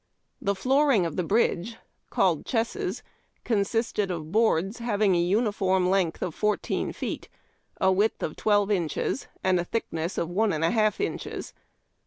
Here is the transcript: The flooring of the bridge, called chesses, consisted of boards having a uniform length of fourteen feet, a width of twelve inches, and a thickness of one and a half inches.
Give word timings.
The 0.41 0.55
flooring 0.55 1.05
of 1.05 1.15
the 1.15 1.21
bridge, 1.23 1.77
called 2.09 2.43
chesses, 2.43 3.03
consisted 3.43 4.09
of 4.09 4.31
boards 4.31 4.79
having 4.79 5.13
a 5.13 5.21
uniform 5.21 5.91
length 5.91 6.23
of 6.23 6.33
fourteen 6.33 6.91
feet, 6.91 7.29
a 7.79 7.91
width 7.91 8.23
of 8.23 8.35
twelve 8.35 8.71
inches, 8.71 9.27
and 9.43 9.59
a 9.59 9.63
thickness 9.63 10.17
of 10.17 10.27
one 10.27 10.53
and 10.53 10.63
a 10.63 10.71
half 10.71 10.99
inches. 10.99 11.53